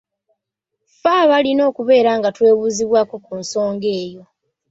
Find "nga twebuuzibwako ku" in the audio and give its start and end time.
2.19-3.33